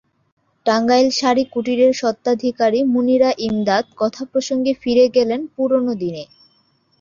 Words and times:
টাঙ্গাইল 0.65 1.07
শাড়ি 1.19 1.43
কুটিরের 1.53 1.93
স্বত্বাধিকারী 1.93 2.79
মুনিরা 2.93 3.29
ইমদাদ 3.47 3.85
কথা 3.97 4.23
প্রসঙ্গে 4.31 4.71
ফিরে 4.81 5.05
গেলেন 5.15 5.41
পুরোনো 5.55 5.93
দিনে। 6.01 6.23